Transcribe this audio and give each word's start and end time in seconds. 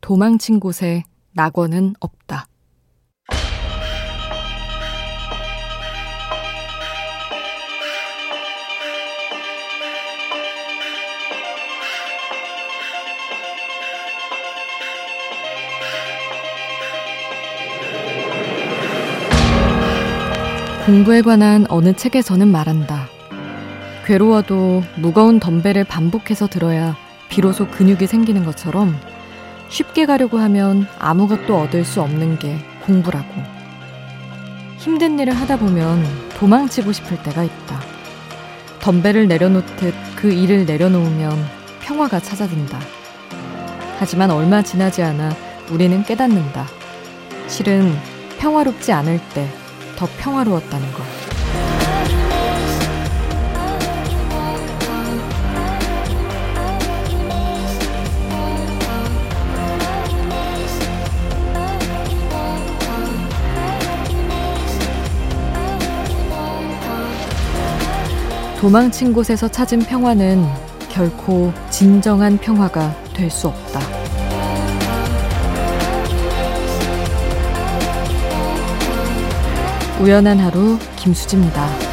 도망친 0.00 0.60
곳에 0.60 1.04
낙원은 1.32 1.94
없다. 2.00 2.46
공부에 20.86 21.20
관한 21.20 21.66
어느 21.68 21.92
책에서는 21.92 22.48
말한다. 22.48 23.08
괴로워도 24.06 24.82
무거운 24.96 25.38
덤벨을 25.38 25.84
반복해서 25.84 26.46
들어야 26.46 26.96
비로소 27.28 27.68
근육이 27.68 28.06
생기는 28.06 28.42
것처럼 28.42 28.98
쉽게 29.68 30.06
가려고 30.06 30.38
하면 30.38 30.86
아무것도 30.98 31.58
얻을 31.60 31.84
수 31.84 32.00
없는 32.02 32.38
게 32.38 32.58
공부라고. 32.84 33.28
힘든 34.78 35.18
일을 35.18 35.34
하다 35.34 35.58
보면 35.58 36.04
도망치고 36.36 36.92
싶을 36.92 37.22
때가 37.22 37.44
있다. 37.44 37.80
덤벨을 38.80 39.28
내려놓듯 39.28 39.94
그 40.16 40.32
일을 40.32 40.66
내려놓으면 40.66 41.32
평화가 41.80 42.20
찾아든다. 42.20 42.78
하지만 43.98 44.30
얼마 44.30 44.62
지나지 44.62 45.02
않아 45.02 45.34
우리는 45.70 46.02
깨닫는다. 46.04 46.66
실은 47.48 47.94
평화롭지 48.38 48.92
않을 48.92 49.20
때 49.34 49.48
더 49.98 50.06
평화로웠다는 50.16 50.92
것. 50.92 51.02
도망친 68.60 69.12
곳에서 69.12 69.46
찾은 69.48 69.80
평화는 69.80 70.44
결코 70.88 71.52
진정한 71.70 72.36
평화가 72.38 72.92
될 73.14 73.30
수 73.30 73.46
없다. 73.48 73.80
우연한 80.00 80.38
하루 80.38 80.78
김수지입니다. 80.96 81.87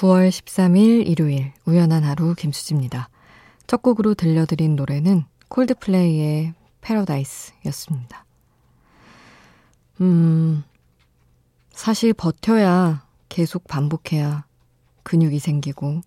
9월 0.00 0.30
13일 0.30 1.06
일요일 1.06 1.52
우연한 1.66 2.04
하루 2.04 2.34
김수지입니다. 2.34 3.10
첫 3.66 3.82
곡으로 3.82 4.14
들려드린 4.14 4.74
노래는 4.74 5.24
콜드플레이의 5.48 6.54
패러다이스였습니다. 6.80 8.24
음, 10.00 10.64
사실 11.70 12.14
버텨야 12.14 13.04
계속 13.28 13.64
반복해야 13.68 14.46
근육이 15.02 15.38
생기고 15.38 16.00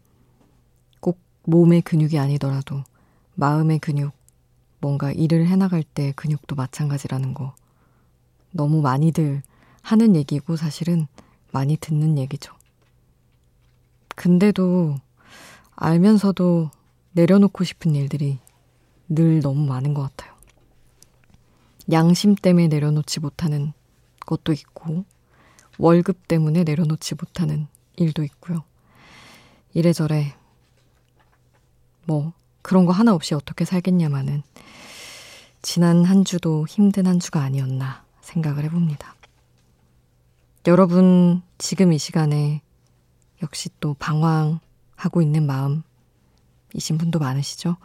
꼭 1.00 1.20
몸의 1.44 1.84
근육이 1.84 2.18
아니더라도 2.18 2.84
마음의 3.36 3.78
근육, 3.78 4.12
뭔가 4.82 5.12
일을 5.12 5.46
해나갈 5.46 5.84
때 5.84 6.14
근육도 6.16 6.56
마찬가지라는 6.56 7.36
거 7.36 7.54
너무 8.50 8.82
많이들 8.82 9.44
하는 9.84 10.16
얘기고 10.16 10.56
사실은 10.56 11.06
많이 11.52 11.78
듣는 11.78 12.18
얘기죠. 12.18 12.56
근데도 14.16 14.96
알면서도 15.76 16.72
내려놓고 17.14 17.64
싶은 17.64 17.96
일들이 17.96 18.40
늘 19.10 19.42
너무 19.42 19.66
많은 19.66 19.94
것 19.94 20.02
같아요. 20.04 20.34
양심 21.92 22.36
때문에 22.36 22.68
내려놓지 22.68 23.20
못하는 23.20 23.74
것도 24.26 24.54
있고, 24.54 25.06
월급 25.78 26.28
때문에 26.28 26.64
내려놓지 26.64 27.16
못하는 27.16 27.68
일도 27.98 28.24
있고요. 28.24 28.64
이래저래, 29.74 30.36
뭐, 32.06 32.34
그런 32.62 32.86
거 32.86 32.94
하나 32.94 33.14
없이 33.14 33.36
어떻게 33.36 33.66
살겠냐마는, 33.66 34.44
지난 35.62 36.06
한 36.06 36.24
주도 36.24 36.66
힘든 36.68 37.08
한 37.08 37.20
주가 37.20 37.42
아니었나 37.42 38.06
생각을 38.22 38.64
해봅니다. 38.66 39.16
여러분, 40.68 41.42
지금 41.58 41.92
이 41.92 41.98
시간에 41.98 42.62
역시 43.44 43.70
또 43.80 43.94
방황하고 43.96 45.22
있는 45.22 45.46
마음이신 45.46 46.98
분도 46.98 47.20
많으시죠? 47.20 47.78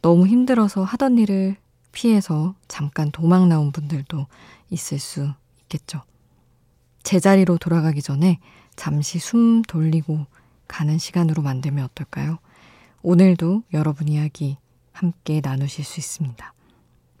너무 0.00 0.26
힘들어서 0.26 0.82
하던 0.84 1.18
일을 1.18 1.56
피해서 1.92 2.54
잠깐 2.68 3.10
도망 3.10 3.48
나온 3.48 3.70
분들도 3.70 4.26
있을 4.70 4.98
수 4.98 5.32
있겠죠. 5.62 6.02
제자리로 7.02 7.58
돌아가기 7.58 8.00
전에 8.00 8.38
잠시 8.76 9.18
숨 9.18 9.62
돌리고 9.62 10.26
가는 10.68 10.98
시간으로 10.98 11.42
만들면 11.42 11.84
어떨까요? 11.84 12.38
오늘도 13.02 13.64
여러분 13.74 14.08
이야기 14.08 14.56
함께 14.92 15.40
나누실 15.42 15.84
수 15.84 16.00
있습니다. 16.00 16.54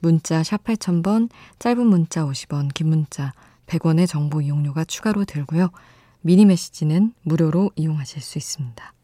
문자 0.00 0.42
샵 0.42 0.64
8000번, 0.64 1.28
짧은 1.58 1.86
문자 1.86 2.24
50원, 2.24 2.72
긴 2.72 2.88
문자 2.88 3.32
100원의 3.66 4.08
정보 4.08 4.40
이용료가 4.40 4.84
추가로 4.84 5.24
들고요. 5.24 5.70
미니 6.24 6.46
메시지는 6.46 7.14
무료로 7.22 7.72
이용하실 7.74 8.22
수 8.22 8.38
있습니다. 8.38 8.94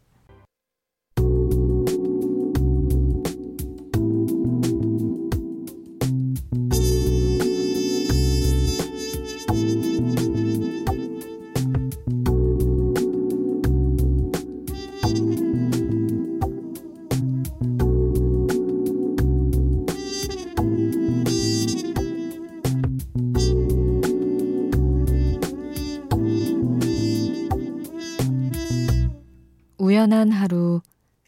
우연한 29.88 30.30
하루 30.32 30.82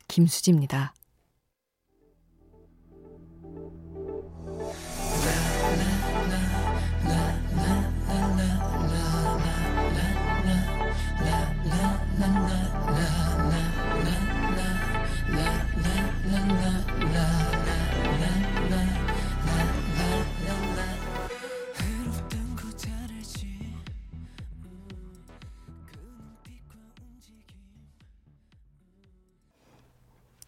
김수지입니다. 0.07 0.93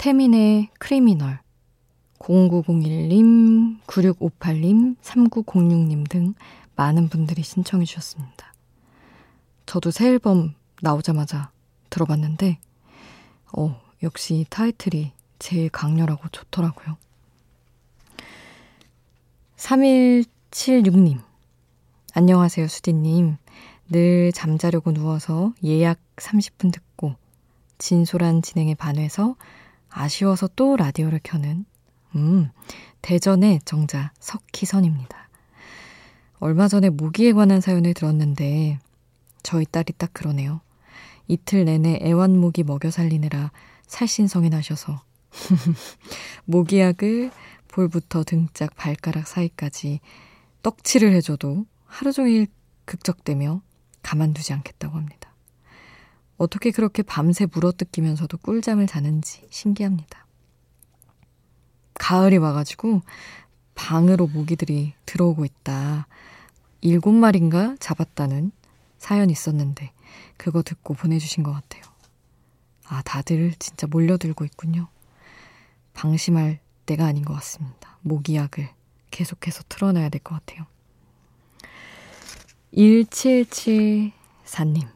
태민의 0.03 0.69
크리미널 0.81 1.39
0901님, 2.19 3.81
9658님, 3.87 4.97
3906님 5.01 6.11
등 6.11 6.35
많은 6.75 7.09
분들이 7.09 7.45
신청해 7.45 7.85
주셨습니다. 7.85 8.53
저도 9.65 9.93
새 9.93 10.09
앨범 10.09 10.57
나오자마자 10.81 11.53
들어봤는데, 11.89 12.59
어, 13.57 13.81
역시 14.03 14.45
타이틀이 14.51 15.13
제일 15.39 15.69
강렬하고 15.69 16.29
좋더라고요. 16.31 16.97
3176님. 19.55 21.21
안녕하세요, 22.13 22.67
수디님. 22.67 23.37
늘 23.89 24.33
잠자려고 24.33 24.93
누워서 24.93 25.55
예약 25.63 26.01
30분 26.17 26.73
듣고 26.73 27.15
진솔한 27.79 28.43
진행에 28.43 28.75
반해서 28.75 29.37
아쉬워서 29.93 30.49
또 30.57 30.77
라디오를 30.77 31.21
켜는 31.23 31.65
음, 32.17 32.51
대전의 33.03 33.61
정자 33.65 34.13
석희선입니다. 34.19 35.29
얼마 36.39 36.69
전에 36.69 36.91
모기에 36.91 37.33
관한 37.33 37.61
사연을 37.61 37.95
들었는데 37.95 38.79
저희 39.43 39.65
딸이 39.65 39.95
딱 39.99 40.13
그러네요. 40.13 40.61
이틀 41.29 41.65
내내 41.65 42.01
애완모기 42.03 42.65
먹여 42.65 42.91
살리느라 42.91 43.53
살신성이 43.87 44.51
나셔서 44.51 45.03
모기약을 46.45 47.31
볼부터 47.69 48.25
등짝 48.25 48.75
발가락 48.77 49.27
사이까지 49.27 50.01
떡칠을 50.63 51.13
해줘도 51.13 51.67
하루 51.87 52.13
종일 52.13 52.47
극적대며 52.85 53.63
가만두지 54.03 54.53
않겠다고 54.53 54.97
합니다. 54.97 55.32
어떻게 56.39 56.71
그렇게 56.71 57.03
밤새 57.03 57.47
물어뜯기면서도 57.47 58.39
꿀잠을 58.39 58.87
자는지 58.87 59.47
신기합니다. 59.51 60.27
가을이 61.95 62.39
와가지고 62.39 63.03
방으로 63.75 64.27
모기들이 64.27 64.95
들어오고 65.07 65.45
있다. 65.45 66.07
일곱 66.81 67.13
마리인가 67.13 67.77
잡았다는 67.79 68.51
사연이 68.99 69.33
있었는데 69.33 69.93
그거 70.37 70.63
듣고 70.63 70.95
보내주신 70.95 71.43
것 71.43 71.53
같아요. 71.53 71.83
아, 72.89 73.03
다들 73.03 73.55
진짜 73.59 73.87
몰려들고 73.87 74.45
있군요. 74.45 74.89
방심할 75.95 76.59
때가 76.87 77.07
아닌 77.07 77.25
것 77.25 77.35
같습니다. 77.35 77.99
모기약을 78.03 78.69
계속해서 79.11 79.63
틀어놔야 79.69 80.09
될 80.09 80.21
것 80.23 80.35
같아요. 80.45 80.67
1774님. 82.75 84.92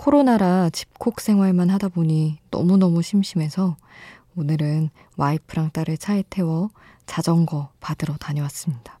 코로나라 0.00 0.70
집콕 0.70 1.20
생활만 1.20 1.68
하다 1.68 1.88
보니 1.88 2.38
너무너무 2.50 3.02
심심해서 3.02 3.76
오늘은 4.34 4.88
와이프랑 5.18 5.72
딸을 5.72 5.98
차에 5.98 6.24
태워 6.30 6.70
자전거 7.04 7.68
받으러 7.80 8.14
다녀왔습니다. 8.14 8.98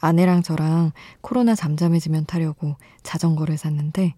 아내랑 0.00 0.42
저랑 0.42 0.90
코로나 1.20 1.54
잠잠해지면 1.54 2.26
타려고 2.26 2.74
자전거를 3.04 3.56
샀는데 3.56 4.16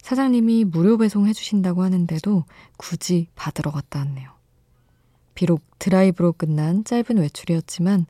사장님이 0.00 0.64
무료 0.64 0.96
배송해 0.96 1.34
주신다고 1.34 1.82
하는데도 1.82 2.44
굳이 2.78 3.28
받으러 3.34 3.70
갔다 3.70 3.98
왔네요. 3.98 4.30
비록 5.34 5.62
드라이브로 5.78 6.32
끝난 6.32 6.84
짧은 6.84 7.18
외출이었지만 7.18 8.06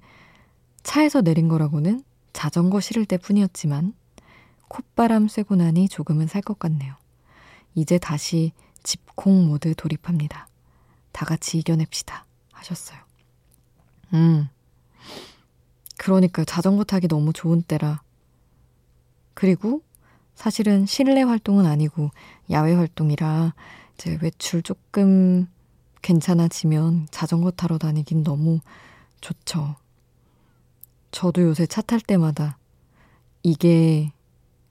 차에서 0.85 1.23
내린 1.23 1.49
거라고는 1.49 2.05
자전거 2.33 2.79
실을 2.79 3.07
때 3.07 3.19
뿐이었지만 3.19 3.93
콧바람 4.69 5.27
쐬고 5.27 5.57
나니 5.57 5.89
조금은 5.89 6.29
살 6.29 6.43
것 6.43 6.61
같네요. 6.61 6.95
이제 7.79 7.99
다시 7.99 8.53
집콩 8.83 9.47
모드 9.47 9.75
돌입합니다. 9.75 10.49
다 11.13 11.25
같이 11.25 11.59
이겨냅시다. 11.59 12.25
하셨어요. 12.53 12.99
음. 14.15 14.49
그러니까요. 15.97 16.45
자전거 16.45 16.85
타기 16.85 17.09
너무 17.09 17.33
좋은 17.33 17.63
때라. 17.63 18.03
그리고 19.35 19.83
사실은 20.35 20.87
실내 20.87 21.23
활동은 21.23 21.67
아니고 21.67 22.11
야외 22.51 22.75
활동이라 22.75 23.55
이제 23.95 24.19
외출 24.23 24.63
조금 24.63 25.47
괜찮아지면 26.03 27.09
자전거 27.11 27.51
타러 27.51 27.79
다니긴 27.79 28.23
너무 28.25 28.61
좋죠. 29.21 29.77
저도 31.11 31.43
요새 31.43 31.67
차 31.67 31.83
탈 31.83 32.01
때마다 32.01 32.59
이게 33.43 34.13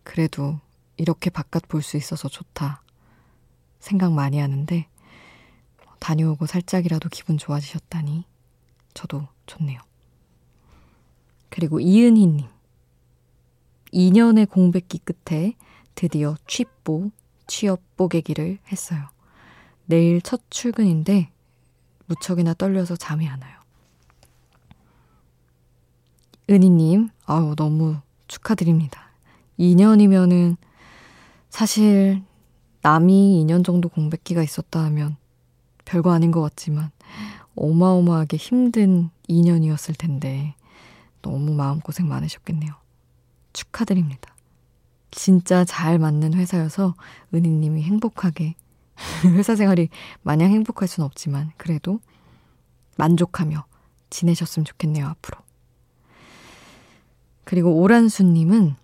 그래도 0.03 0.59
이렇게 0.97 1.29
바깥 1.29 1.67
볼 1.67 1.81
수 1.81 1.97
있어서 1.97 2.29
좋다 2.29 2.81
생각 3.87 4.11
많이 4.11 4.37
하는데 4.37 4.85
다녀오고 5.99 6.45
살짝이라도 6.45 7.07
기분 7.07 7.37
좋아지셨다니 7.37 8.25
저도 8.93 9.27
좋네요. 9.45 9.79
그리고 11.49 11.79
이은희님. 11.79 12.45
2년의 13.93 14.49
공백기 14.49 14.99
끝에 14.99 15.55
드디어 15.95 16.35
취뽀, 16.45 17.11
취업 17.47 17.79
뽀개기를 17.95 18.59
했어요. 18.69 19.07
내일 19.85 20.21
첫 20.21 20.41
출근인데 20.49 21.31
무척이나 22.07 22.53
떨려서 22.53 22.97
잠이 22.97 23.25
안 23.29 23.41
와요. 23.41 23.57
은희님, 26.49 27.09
아우, 27.25 27.55
너무 27.55 28.01
축하드립니다. 28.27 29.09
2년이면은 29.57 30.57
사실 31.49 32.26
남이 32.81 33.45
2년 33.45 33.65
정도 33.65 33.89
공백기가 33.89 34.43
있었다 34.43 34.83
하면 34.85 35.17
별거 35.85 36.11
아닌 36.11 36.31
것 36.31 36.41
같지만 36.41 36.91
어마어마하게 37.55 38.37
힘든 38.37 39.09
2년이었을 39.29 39.97
텐데 39.97 40.55
너무 41.21 41.53
마음고생 41.53 42.07
많으셨겠네요. 42.07 42.71
축하드립니다. 43.53 44.35
진짜 45.11 45.65
잘 45.65 45.97
맞는 45.97 46.33
회사여서 46.33 46.95
은희님이 47.33 47.81
행복하게 47.83 48.55
회사 49.25 49.55
생활이 49.55 49.89
마냥 50.21 50.51
행복할 50.51 50.87
순 50.87 51.03
없지만 51.03 51.51
그래도 51.57 51.99
만족하며 52.97 53.65
지내셨으면 54.09 54.65
좋겠네요, 54.65 55.07
앞으로. 55.07 55.39
그리고 57.43 57.79
오란수님은 57.79 58.75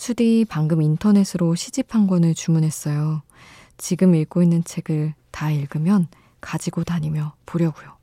수디 0.00 0.46
방금 0.48 0.80
인터넷으로 0.80 1.54
시집 1.54 1.94
한 1.94 2.06
권을 2.06 2.34
주문했어요. 2.34 3.20
지금 3.76 4.14
읽고 4.14 4.42
있는 4.42 4.64
책을 4.64 5.12
다 5.30 5.50
읽으면 5.50 6.08
가지고 6.40 6.84
다니며 6.84 7.34
보려고요. 7.44 7.98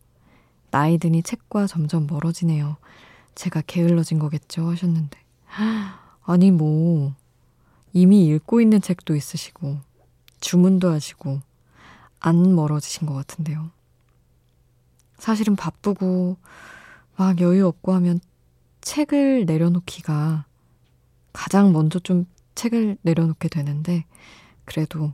나이 0.70 1.00
드니 1.00 1.24
책과 1.24 1.66
점점 1.66 2.06
멀어지네요. 2.06 2.78
제가 3.34 3.64
게을러진 3.66 4.20
거겠죠 4.20 4.70
하셨는데. 4.70 5.18
아니 6.24 6.52
뭐 6.52 7.16
이미 7.94 8.28
읽고 8.28 8.62
있는 8.62 8.80
책도 8.80 9.16
있으시고 9.16 9.80
주문도 10.40 10.92
하시고 10.92 11.42
안 12.20 12.56
멀어지신 12.56 13.08
것 13.08 13.16
같은데요. 13.16 13.72
사실은 15.18 15.56
바쁘고 15.56 16.38
막 17.16 17.42
여유 17.42 17.66
없고 17.66 17.92
하면 17.96 18.20
책을 18.82 19.48
내려놓기가 19.48 20.46
가장 21.38 21.72
먼저 21.72 22.00
좀 22.00 22.26
책을 22.56 22.98
내려놓게 23.04 23.48
되는데 23.48 24.06
그래도 24.66 25.14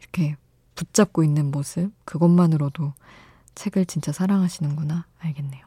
이렇게 0.00 0.36
붙잡고 0.74 1.22
있는 1.22 1.50
모습 1.50 1.92
그것만으로도 2.06 2.94
책을 3.54 3.84
진짜 3.84 4.10
사랑하시는구나 4.10 5.06
알겠네요. 5.18 5.66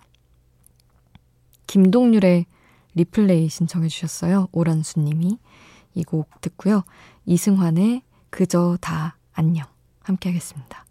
김동률의 1.68 2.48
리플레이 2.96 3.50
신청해 3.50 3.88
주셨어요. 3.88 4.48
오란수님이 4.52 5.38
이 5.94 6.04
곡 6.04 6.42
듣고요. 6.42 6.84
이승환의 7.28 8.02
그저 8.32 8.78
다 8.82 9.18
안녕 9.34 9.68
함께 10.02 10.30
하겠습니다. 10.30 10.86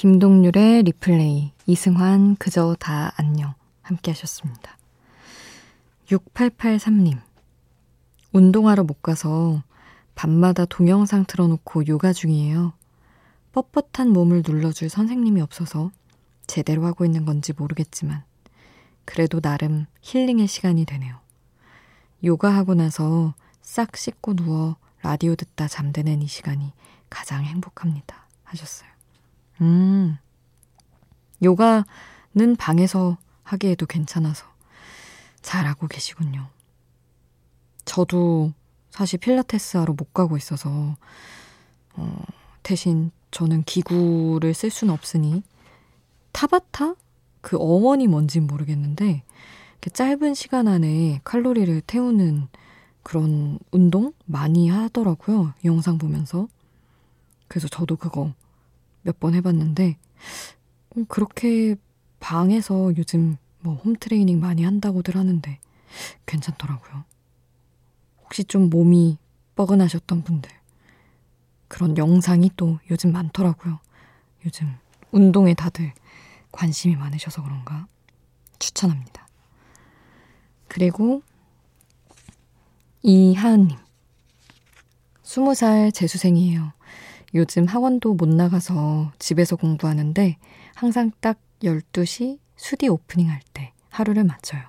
김동률의 0.00 0.84
리플레이, 0.84 1.52
이승환, 1.66 2.36
그저 2.36 2.74
다 2.80 3.12
안녕. 3.16 3.52
함께 3.82 4.12
하셨습니다. 4.12 4.78
6883님. 6.06 7.20
운동하러 8.32 8.84
못 8.84 9.02
가서 9.02 9.62
밤마다 10.14 10.64
동영상 10.64 11.26
틀어놓고 11.26 11.86
요가 11.88 12.14
중이에요. 12.14 12.72
뻣뻣한 13.52 14.08
몸을 14.08 14.42
눌러줄 14.42 14.88
선생님이 14.88 15.42
없어서 15.42 15.90
제대로 16.46 16.86
하고 16.86 17.04
있는 17.04 17.26
건지 17.26 17.52
모르겠지만, 17.54 18.24
그래도 19.04 19.42
나름 19.42 19.84
힐링의 20.00 20.46
시간이 20.46 20.86
되네요. 20.86 21.20
요가하고 22.24 22.72
나서 22.72 23.34
싹 23.60 23.98
씻고 23.98 24.34
누워 24.36 24.76
라디오 25.02 25.34
듣다 25.34 25.68
잠드는 25.68 26.22
이 26.22 26.26
시간이 26.26 26.72
가장 27.10 27.44
행복합니다. 27.44 28.26
하셨어요. 28.44 28.88
음, 29.60 30.18
요가는 31.42 32.56
방에서 32.58 33.18
하기에도 33.42 33.86
괜찮아서 33.86 34.46
잘하고 35.42 35.88
계시군요. 35.88 36.48
저도 37.84 38.52
사실 38.90 39.18
필라테스 39.18 39.78
하러 39.78 39.94
못 39.94 40.12
가고 40.12 40.36
있어서, 40.36 40.96
어, 41.94 42.24
대신 42.62 43.10
저는 43.30 43.62
기구를 43.64 44.54
쓸 44.54 44.70
수는 44.70 44.92
없으니, 44.92 45.42
타바타? 46.32 46.94
그 47.40 47.56
어원이 47.56 48.06
뭔진 48.06 48.46
모르겠는데, 48.46 49.24
짧은 49.92 50.34
시간 50.34 50.68
안에 50.68 51.20
칼로리를 51.24 51.80
태우는 51.82 52.48
그런 53.02 53.58
운동 53.70 54.12
많이 54.26 54.68
하더라고요. 54.68 55.54
영상 55.64 55.96
보면서. 55.96 56.48
그래서 57.48 57.66
저도 57.66 57.96
그거 57.96 58.34
몇 59.02 59.18
번 59.18 59.34
해봤는데, 59.34 59.96
음, 60.96 61.06
그렇게 61.06 61.76
방에서 62.20 62.92
요즘 62.96 63.36
뭐 63.60 63.74
홈트레이닝 63.76 64.40
많이 64.40 64.62
한다고들 64.64 65.16
하는데 65.16 65.58
괜찮더라고요. 66.26 67.04
혹시 68.22 68.44
좀 68.44 68.70
몸이 68.70 69.18
뻐근하셨던 69.56 70.22
분들. 70.22 70.50
그런 71.68 71.96
영상이 71.96 72.50
또 72.56 72.78
요즘 72.90 73.12
많더라고요. 73.12 73.78
요즘 74.44 74.74
운동에 75.12 75.54
다들 75.54 75.92
관심이 76.52 76.96
많으셔서 76.96 77.42
그런가 77.42 77.86
추천합니다. 78.58 79.26
그리고 80.68 81.22
이하은님. 83.02 83.76
20살 85.22 85.94
재수생이에요. 85.94 86.72
요즘 87.34 87.66
학원도 87.66 88.14
못 88.14 88.28
나가서 88.28 89.12
집에서 89.18 89.56
공부하는데 89.56 90.36
항상 90.74 91.12
딱 91.20 91.38
12시 91.62 92.38
수디 92.56 92.88
오프닝 92.88 93.28
할 93.30 93.40
때 93.54 93.72
하루를 93.90 94.24
맞춰요. 94.24 94.62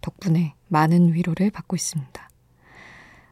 덕분에 0.00 0.54
많은 0.68 1.14
위로를 1.14 1.50
받고 1.50 1.76
있습니다. 1.76 2.30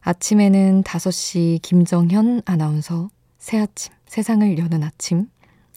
아침에는 0.00 0.82
5시 0.82 1.60
김정현 1.62 2.42
아나운서 2.44 3.08
새 3.38 3.58
아침, 3.58 3.94
세상을 4.06 4.58
여는 4.58 4.82
아침 4.82 5.28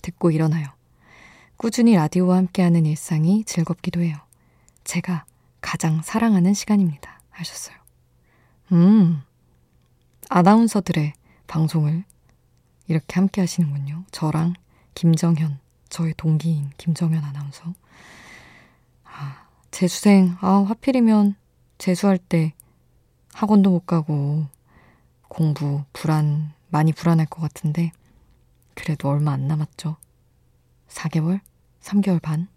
듣고 0.02 0.32
일어나요. 0.32 0.68
꾸준히 1.58 1.96
라디오와 1.96 2.38
함께하는 2.38 2.86
일상이 2.86 3.44
즐겁기도 3.46 4.02
해요. 4.02 4.16
제가 4.84 5.26
가장 5.62 6.02
사랑하는 6.04 6.54
시간입니다. 6.54 7.22
하셨어요. 7.30 7.76
음, 8.72 9.22
아나운서들의 10.30 11.14
방송을 11.48 12.04
이렇게 12.88 13.16
함께 13.16 13.42
하시는군요. 13.42 14.04
저랑 14.12 14.54
김정현, 14.94 15.60
저의 15.90 16.14
동기인 16.18 16.72
김정현 16.78 17.24
아나운서. 17.24 17.74
아, 19.04 19.48
재수생, 19.72 20.38
아, 20.42 20.66
하필이면 20.68 21.36
재수할 21.78 22.18
때 22.18 22.54
학원도 23.34 23.72
못 23.72 23.86
가고 23.86 24.46
공부 25.28 25.84
불안, 25.94 26.54
많이 26.70 26.94
불안할 26.94 27.26
것 27.26 27.42
같은데 27.42 27.92
그래도 28.74 29.10
얼마 29.10 29.32
안 29.32 29.48
남았죠. 29.48 29.98
4개월? 30.88 31.42
3개월 31.82 32.22
반? 32.22 32.48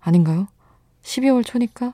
아닌가요? 0.00 0.48
12월 1.02 1.44
초니까 1.44 1.92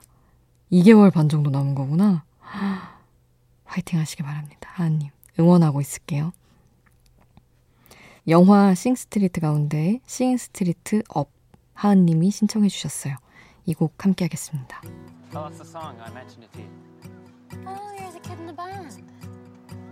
2개월 0.71 1.11
반 1.11 1.29
정도 1.29 1.49
남은 1.49 1.75
거구나. 1.75 2.23
화이팅 3.65 3.99
하시길 3.99 4.25
바랍니다. 4.25 4.69
하은님, 4.73 5.09
응원하고 5.39 5.81
있을게요. 5.81 6.31
영화 8.29 8.75
싱스트리트 8.75 9.41
가운데 9.41 9.99
싱스트리트 10.05 11.01
Up 11.09 11.31
하은님이 11.73 12.29
신청해 12.29 12.67
주셨어요. 12.69 13.15
이 13.65 13.73
곡 13.73 14.03
함께 14.05 14.25
하겠습니다. 14.25 14.81
Oh, 15.33 15.47
that's 15.47 15.57
the 15.57 15.65
song. 15.65 15.95
I 16.01 16.11
mentioned 16.11 16.45
it 16.45 16.51
to 16.53 16.61
you. 16.61 16.69
Oh, 17.65 17.91
you're 17.97 18.11
the 18.11 18.19
kid 18.19 18.39
in 18.39 18.45
the 18.45 18.53
band. 18.53 19.01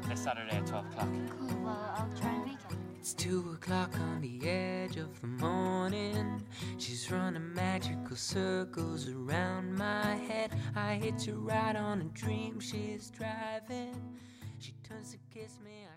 This 0.08 0.22
Saturday 0.24 0.58
at 0.58 0.65
12 0.67 0.86
o'clock. 0.88 1.10
Cool, 1.38 1.63
well, 1.63 1.94
I'll 1.98 2.10
try 2.20 2.29
and 2.29 2.46
make 2.46 2.58
it. 2.70 2.77
It's 3.00 3.13
two 3.13 3.56
o'clock 3.56 3.94
on 4.00 4.22
the 4.22 4.48
edge 4.50 4.98
of 4.98 5.20
the 5.22 5.27
morning. 5.27 6.41
She's 6.77 7.10
running 7.12 7.53
magical 7.53 8.15
circles 8.15 9.08
around 9.08 9.75
my 9.75 10.15
head. 10.29 10.51
I 10.75 10.96
hitch 10.96 11.27
a 11.27 11.34
ride 11.34 11.75
on 11.75 12.01
a 12.01 12.10
dream 12.17 12.60
she's 12.60 13.10
driving. 13.12 13.96
She 14.60 14.74
turns 14.88 15.12
to 15.12 15.17
kiss 15.34 15.60
me. 15.63 15.86
I 15.86 15.97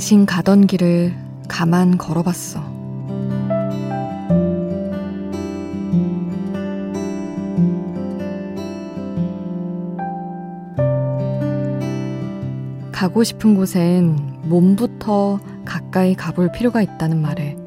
당신 0.00 0.24
가던 0.24 0.66
길을 0.66 1.14
가만 1.46 1.98
걸어봤어. 1.98 2.62
가고 12.90 13.22
싶은 13.22 13.54
곳엔 13.54 14.38
몸부터 14.44 15.38
가까이 15.66 16.14
가볼 16.14 16.50
필요가 16.52 16.80
있다는 16.80 17.20
말에 17.20 17.58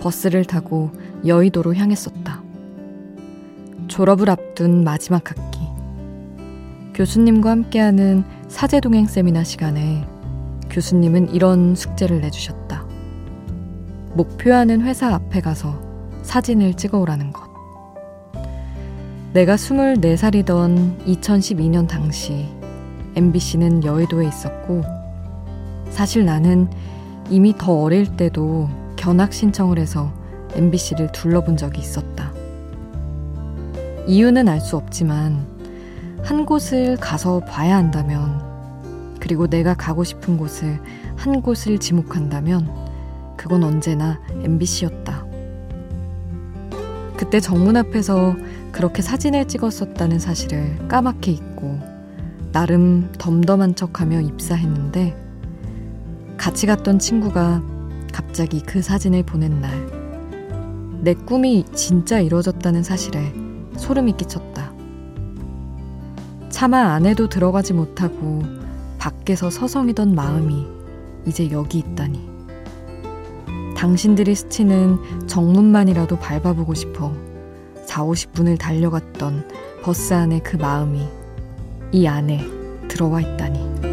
버스를 0.00 0.44
타고 0.44 0.90
여의도로 1.24 1.76
향했었다. 1.76 2.42
졸업을 3.86 4.30
앞둔 4.30 4.82
마지막 4.82 5.30
학기. 5.30 5.60
교수님과 6.92 7.50
함께하는 7.50 8.24
사제동행 8.48 9.06
세미나 9.06 9.44
시간에 9.44 10.11
교수님은 10.72 11.34
이런 11.34 11.76
숙제를 11.76 12.20
내주셨다. 12.22 12.86
목표하는 14.14 14.80
회사 14.82 15.14
앞에 15.14 15.40
가서 15.40 15.80
사진을 16.22 16.74
찍어 16.74 16.98
오라는 16.98 17.32
것. 17.32 17.42
내가 19.32 19.56
24살이던 19.56 21.06
2012년 21.06 21.88
당시 21.88 22.48
MBC는 23.14 23.84
여의도에 23.84 24.26
있었고, 24.26 24.82
사실 25.90 26.24
나는 26.24 26.68
이미 27.30 27.54
더 27.56 27.80
어릴 27.82 28.16
때도 28.16 28.68
견학 28.96 29.32
신청을 29.32 29.78
해서 29.78 30.12
MBC를 30.54 31.12
둘러본 31.12 31.56
적이 31.56 31.80
있었다. 31.80 32.32
이유는 34.06 34.48
알 34.48 34.60
수 34.60 34.76
없지만, 34.76 35.46
한 36.22 36.44
곳을 36.44 36.96
가서 36.96 37.40
봐야 37.40 37.76
한다면, 37.76 38.51
그리고 39.22 39.46
내가 39.46 39.72
가고 39.74 40.02
싶은 40.02 40.36
곳을 40.36 40.80
한 41.14 41.42
곳을 41.42 41.78
지목한다면, 41.78 42.68
그건 43.36 43.62
언제나 43.62 44.20
MBC였다. 44.42 45.24
그때 47.16 47.38
정문 47.38 47.76
앞에서 47.76 48.34
그렇게 48.72 49.00
사진을 49.00 49.46
찍었었다는 49.46 50.18
사실을 50.18 50.88
까맣게 50.88 51.30
잊고, 51.30 51.78
나름 52.50 53.12
덤덤한 53.16 53.76
척하며 53.76 54.22
입사했는데, 54.22 55.16
같이 56.36 56.66
갔던 56.66 56.98
친구가 56.98 57.62
갑자기 58.12 58.60
그 58.60 58.82
사진을 58.82 59.22
보낸 59.22 59.60
날, 59.60 59.70
내 61.00 61.14
꿈이 61.14 61.64
진짜 61.72 62.18
이루어졌다는 62.18 62.82
사실에 62.82 63.32
소름이 63.76 64.16
끼쳤다. 64.16 64.72
차마 66.50 66.94
안에도 66.94 67.28
들어가지 67.28 67.72
못하고 67.72 68.61
밖에서 69.22 69.50
서성이던 69.50 70.14
마음이 70.14 70.66
이제 71.26 71.50
여기 71.50 71.78
있다니. 71.78 72.28
당신들이 73.76 74.34
스치는 74.34 75.26
정문만이라도 75.28 76.18
밟아보고 76.18 76.74
싶어 76.74 77.12
4, 77.86 78.04
50분을 78.04 78.58
달려갔던 78.58 79.48
버스 79.82 80.14
안에 80.14 80.40
그 80.40 80.56
마음이 80.56 81.06
이 81.92 82.06
안에 82.06 82.44
들어와 82.88 83.20
있다니. 83.20 83.91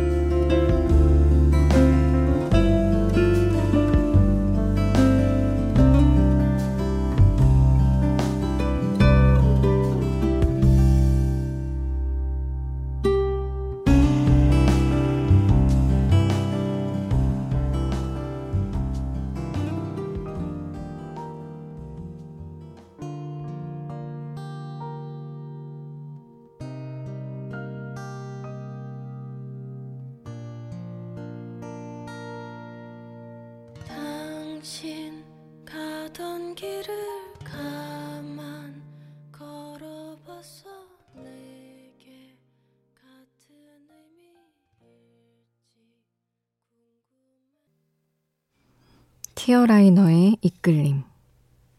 티어라이너의 49.49 50.37
이끌림. 50.41 51.03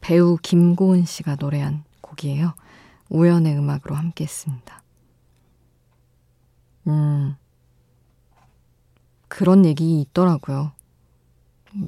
배우 0.00 0.36
김고은 0.42 1.04
씨가 1.04 1.36
노래한 1.38 1.84
곡이에요. 2.00 2.54
우연의 3.10 3.56
음악으로 3.56 3.94
함께 3.94 4.24
했습니다. 4.24 4.82
음, 6.88 7.36
그런 9.28 9.64
얘기 9.64 10.00
있더라고요. 10.00 10.72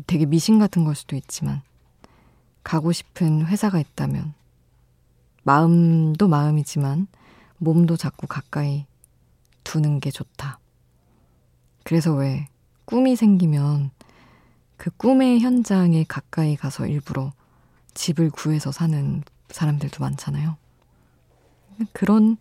되게 0.06 0.24
미신 0.24 0.60
같은 0.60 0.84
걸 0.84 0.94
수도 0.94 1.16
있지만, 1.16 1.62
가고 2.62 2.92
싶은 2.92 3.46
회사가 3.46 3.80
있다면, 3.80 4.34
마음도 5.42 6.28
마음이지만, 6.28 7.08
몸도 7.58 7.96
자꾸 7.96 8.28
가까이 8.28 8.86
두는 9.64 9.98
게 9.98 10.12
좋다. 10.12 10.60
그래서 11.82 12.14
왜 12.14 12.46
꿈이 12.84 13.16
생기면 13.16 13.90
그 14.82 14.90
꿈의 14.96 15.38
현장에 15.38 16.02
가까이 16.08 16.56
가서 16.56 16.88
일부러 16.88 17.32
집을 17.94 18.30
구해서 18.30 18.72
사는 18.72 19.22
사람들도 19.48 20.02
많잖아요. 20.02 20.56
그런, 21.92 22.36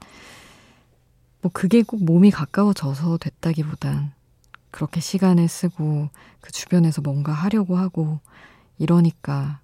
뭐 1.43 1.51
그게 1.53 1.83
꼭 1.83 2.03
몸이 2.03 2.31
가까워져서 2.31 3.19
됐다기보단 3.19 4.12
그렇게 4.71 5.01
시간을 5.01 5.48
쓰고 5.48 6.10
그 6.39 6.51
주변에서 6.51 7.03
뭔가 7.03 7.31
하려고 7.31 7.77
하고 7.77 8.19
이러니까 8.79 9.60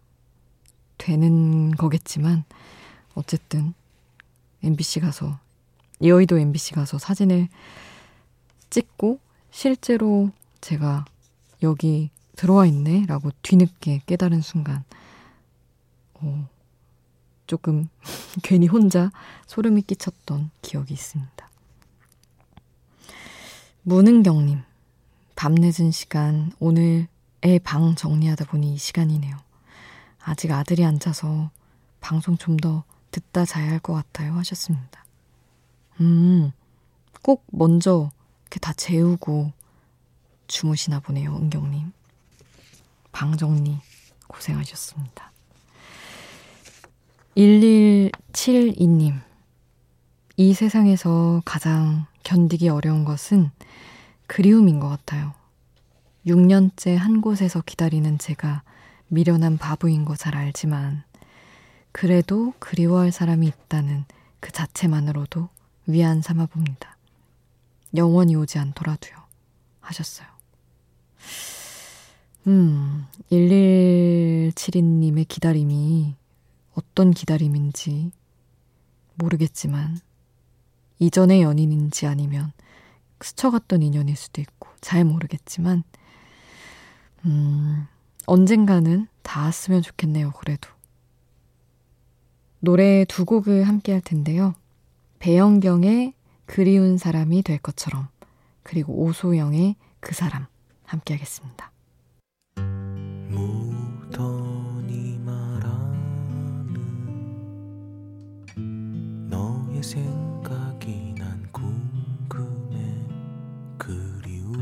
되는 1.00 1.72
거겠지만 1.72 2.44
어쨌든 3.16 3.74
MBC 4.62 5.00
가서 5.00 5.40
여의도 6.04 6.38
MBC 6.38 6.76
가서 6.76 7.00
사진을 7.00 7.48
찍고 8.70 9.20
실제로 9.50 10.30
제가 10.62 11.06
여기 11.64 12.12
들어와 12.38 12.66
있네 12.66 13.06
라고 13.08 13.32
뒤늦게 13.42 14.04
깨달은 14.06 14.40
순간 14.42 14.86
어, 16.14 16.48
조금 17.48 17.90
괜히 18.44 18.68
혼자 18.68 19.12
소름이 19.48 19.82
끼쳤던 19.82 20.52
기억이 20.62 20.94
있습니다. 20.94 21.50
문은경님, 23.84 24.64
밤 25.36 25.56
늦은 25.56 25.92
시간, 25.92 26.52
오늘 26.60 27.08
애 27.44 27.60
방 27.60 27.96
정리하다 27.96 28.46
보니 28.46 28.74
이 28.74 28.78
시간이네요. 28.78 29.38
아직 30.20 30.52
아들이 30.52 30.84
앉아서 30.86 31.52
방송 32.02 32.38
좀 32.38 32.58
더 32.58 32.84
듣다 33.12 33.46
자야 33.46 33.72
할 33.72 33.80
것 33.80 33.94
같아요. 33.94 34.34
하셨습니다. 34.34 35.06
음, 36.02 36.52
꼭 37.24 37.46
먼저 37.52 38.12
이렇게 38.44 38.60
다 38.60 38.74
재우고 38.74 39.52
주무시나 40.48 41.00
보네요. 41.00 41.36
은경님. 41.36 41.92
방 43.18 43.36
정리 43.36 43.80
고생하셨습니다. 44.28 45.32
1172님. 47.36 49.20
이 50.36 50.54
세상에서 50.54 51.42
가장 51.44 52.06
견디기 52.22 52.70
어려운 52.70 53.06
것은 53.06 53.50
그리움인 54.28 54.80
것 54.80 54.90
같아요. 54.90 55.34
6년째 56.28 56.96
한 56.96 57.22
곳에서 57.22 57.64
기다리는 57.66 58.20
제가 58.20 58.62
미련한 59.08 59.58
바보인 59.58 60.06
거 60.06 60.16
잘 60.16 60.36
알지만, 60.36 61.04
그래도 61.92 62.54
그리워할 62.60 63.12
사람이 63.12 63.48
있다는 63.48 64.06
그 64.40 64.52
자체만으로도 64.52 65.50
위안 65.88 66.22
삼아 66.22 66.46
봅니다. 66.46 66.96
영원히 67.96 68.36
오지 68.36 68.60
않더라도요. 68.60 69.16
하셨어요. 69.82 70.28
음, 72.48 73.06
1172님의 73.30 75.28
기다림이 75.28 76.16
어떤 76.76 77.12
기다림인지 77.12 78.12
모르겠지만, 79.16 80.00
이전의 81.00 81.42
연인인지 81.42 82.08
아니면 82.08 82.54
스쳐갔던 83.20 83.84
인연일 83.84 84.16
수도 84.16 84.40
있고, 84.40 84.70
잘 84.80 85.04
모르겠지만, 85.04 85.84
음, 87.26 87.86
언젠가는 88.28 89.08
닿았으면 89.24 89.82
좋겠네요, 89.82 90.32
그래도. 90.32 90.70
노래 92.62 93.04
두 93.06 93.26
곡을 93.26 93.68
함께 93.68 93.92
할 93.92 94.00
텐데요. 94.00 94.56
배영경의 95.20 96.14
그리운 96.46 96.98
사람이 96.98 97.44
될 97.44 97.58
것처럼, 97.58 98.08
그리고 98.64 98.94
오소영의 99.04 99.76
그 100.00 100.16
사람 100.16 100.46
함께 100.86 101.14
하겠습니다. 101.16 101.72
너의 109.78 109.84
생각이 109.84 111.14
난 111.18 111.48
궁금해. 111.52 112.78
그리운 113.78 114.58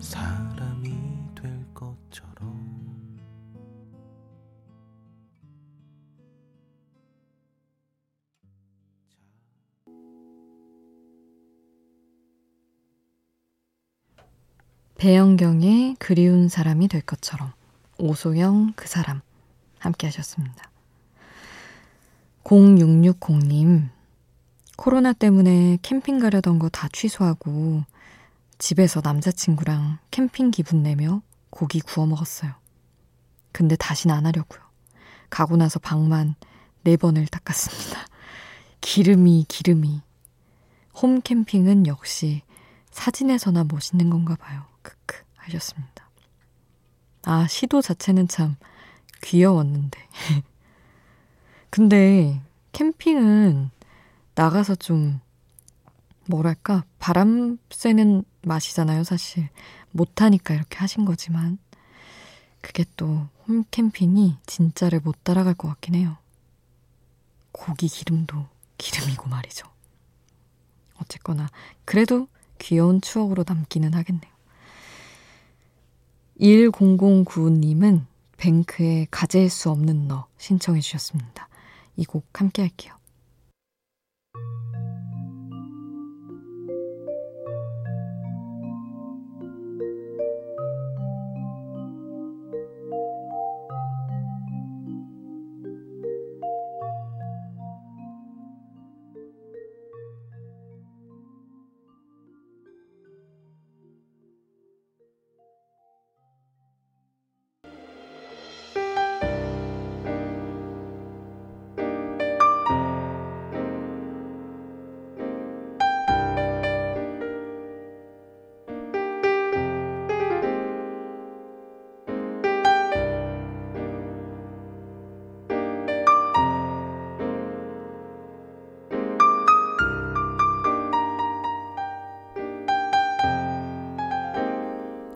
사람이 0.00 0.90
될 1.36 1.64
것처럼. 1.72 3.20
배영경의 14.96 15.96
그리운 16.00 16.48
사람이 16.48 16.88
될 16.88 17.02
것처럼. 17.02 17.52
오소영 17.98 18.72
그 18.74 18.88
사람. 18.88 19.20
함께 19.78 20.08
하셨습니다. 20.08 20.71
0660님 22.52 23.88
코로나 24.76 25.14
때문에 25.14 25.78
캠핑 25.80 26.18
가려던 26.18 26.58
거 26.58 26.68
다 26.68 26.86
취소하고 26.92 27.82
집에서 28.58 29.00
남자친구랑 29.02 29.98
캠핑 30.10 30.50
기분 30.50 30.82
내며 30.82 31.22
고기 31.48 31.80
구워 31.80 32.06
먹었어요. 32.06 32.52
근데 33.52 33.74
다시는 33.76 34.14
안 34.14 34.26
하려고요. 34.26 34.60
가고 35.30 35.56
나서 35.56 35.78
방만 35.78 36.34
네 36.82 36.98
번을 36.98 37.26
닦았습니다. 37.26 38.06
기름이 38.82 39.46
기름이 39.48 40.02
홈 40.94 41.22
캠핑은 41.22 41.86
역시 41.86 42.42
사진에서나 42.90 43.64
멋있는 43.64 44.10
건가 44.10 44.36
봐요. 44.36 44.64
크크 44.82 45.22
하셨습니다. 45.36 46.10
아, 47.24 47.46
시도 47.46 47.80
자체는 47.80 48.28
참 48.28 48.56
귀여웠는데. 49.22 49.98
근데 51.72 52.38
캠핑은 52.72 53.70
나가서 54.34 54.74
좀 54.74 55.20
뭐랄까 56.26 56.84
바람 56.98 57.56
쐬는 57.70 58.24
맛이잖아요, 58.42 59.04
사실. 59.04 59.48
못하니까 59.90 60.52
이렇게 60.52 60.76
하신 60.76 61.06
거지만 61.06 61.56
그게 62.60 62.84
또 62.98 63.26
홈캠핑이 63.48 64.36
진짜를 64.44 65.00
못 65.00 65.24
따라갈 65.24 65.54
것 65.54 65.68
같긴 65.68 65.94
해요. 65.94 66.18
고기 67.52 67.88
기름도 67.88 68.44
기름이고 68.76 69.30
말이죠. 69.30 69.66
어쨌거나 71.00 71.48
그래도 71.86 72.28
귀여운 72.58 73.00
추억으로 73.00 73.44
남기는 73.48 73.94
하겠네요. 73.94 74.30
1009님은 76.38 78.04
뱅크의 78.36 79.06
가질 79.10 79.48
수 79.48 79.70
없는 79.70 80.08
너 80.08 80.26
신청해 80.36 80.82
주셨습니다. 80.82 81.48
이 81.96 82.04
곡 82.04 82.24
함께 82.34 82.62
할게요. 82.62 82.94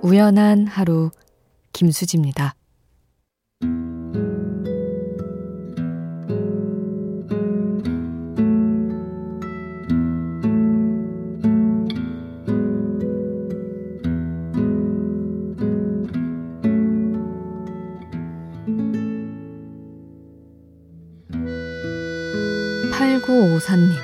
우연한 0.06 0.68
하루 0.68 1.10
김수지입니다. 1.72 2.54
8954님. 22.92 23.96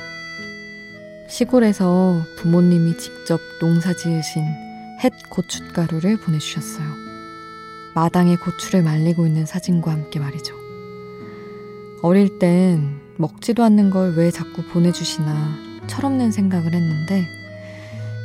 시골에서 1.29 2.25
부모님이 2.39 2.99
직접 2.99 3.39
농사 3.61 3.95
지으신 3.95 4.72
햇 5.05 5.13
고춧가루를 5.31 6.19
보내주셨어요. 6.19 6.87
마당에 7.95 8.37
고추를 8.37 8.83
말리고 8.83 9.27
있는 9.27 9.45
사진과 9.47 9.91
함께 9.91 10.21
말이죠. 10.21 10.55
어릴 12.03 12.39
땐 12.39 13.01
먹지도 13.17 13.63
않는 13.65 13.91
걸 13.91 14.15
왜 14.17 14.31
자꾸 14.31 14.63
보내주시나 14.63 15.57
철없는 15.89 16.31
생각을 16.31 16.73
했는데, 16.73 17.25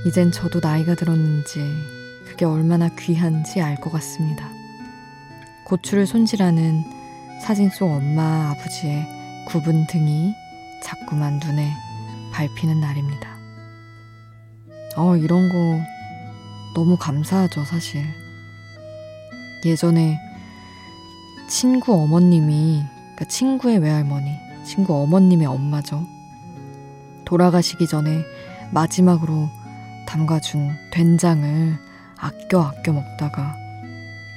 이젠 0.05 0.31
저도 0.31 0.59
나이가 0.61 0.95
들었는지 0.95 1.59
그게 2.25 2.45
얼마나 2.45 2.89
귀한지 2.95 3.61
알 3.61 3.75
것 3.77 3.91
같습니다. 3.91 4.49
고추를 5.65 6.05
손질하는 6.05 6.83
사진 7.41 7.69
속 7.69 7.91
엄마, 7.91 8.51
아버지의 8.51 9.05
굽은 9.47 9.87
등이 9.87 10.33
자꾸만 10.83 11.39
눈에 11.39 11.73
밟히는 12.31 12.79
날입니다. 12.79 13.35
어, 14.95 15.17
이런 15.17 15.49
거 15.49 15.79
너무 16.77 16.95
감사하죠, 16.95 17.65
사실. 17.65 18.05
예전에 19.65 20.19
친구 21.49 21.91
어머님이, 21.93 22.83
그러니까 23.15 23.25
친구의 23.25 23.79
외할머니, 23.79 24.29
친구 24.63 24.93
어머님의 24.93 25.47
엄마죠. 25.47 26.05
돌아가시기 27.25 27.87
전에 27.87 28.23
마지막으로 28.69 29.49
담가준 30.05 30.69
된장을 30.91 31.79
아껴 32.15 32.61
아껴 32.61 32.93
먹다가 32.93 33.55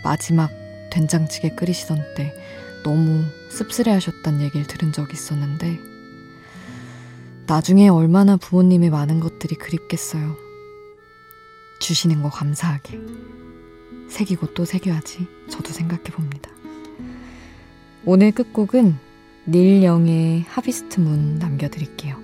마지막 0.03 0.51
된장찌개 0.91 1.51
끓이시던 1.51 2.15
때 2.17 2.33
너무 2.83 3.23
씁쓸해 3.51 3.93
하셨단 3.93 4.41
얘기를 4.41 4.67
들은 4.67 4.93
적이 4.93 5.13
있었는데 5.13 5.79
나중에 7.47 7.89
얼마나 7.89 8.39
부모님의 8.39 8.89
많은 8.89 9.21
것들이 9.21 9.57
그립겠어요. 9.57 10.50
주시는 11.81 12.23
거 12.23 12.31
감사하게 12.31 13.01
새기고 14.09 14.55
또 14.55 14.65
새겨야지 14.65 15.27
저도 15.51 15.73
생각해 15.73 16.05
봅니다. 16.05 16.51
오늘 18.05 18.31
끝곡은 18.31 18.97
닐 19.49 19.83
영의 19.83 20.43
하비스트 20.43 21.01
문 21.01 21.39
남겨드릴게요. 21.39 22.17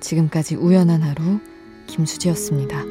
지금까지 0.00 0.54
우연한 0.54 1.02
하루 1.02 1.40
김수지였습니다. 1.86 2.82